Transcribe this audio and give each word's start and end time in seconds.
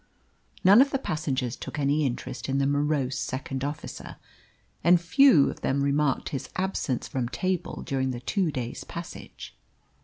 None 0.63 0.81
of 0.81 0.89
the 0.89 0.97
passengers 0.97 1.55
took 1.55 1.77
any 1.77 2.07
interest 2.07 2.49
in 2.49 2.57
the 2.57 2.65
morose 2.65 3.19
second 3.19 3.63
officer, 3.63 4.15
and 4.83 4.99
few 4.99 5.47
of 5.51 5.61
them 5.61 5.83
remarked 5.83 6.29
his 6.29 6.49
absence 6.55 7.07
from 7.07 7.29
table 7.29 7.83
during 7.85 8.09
the 8.09 8.19
two 8.19 8.51
days' 8.51 8.83
passage. 8.83 9.55